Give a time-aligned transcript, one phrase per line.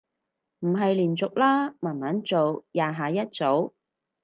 [0.61, 3.71] 唔係連續啦，慢慢做，廿下一組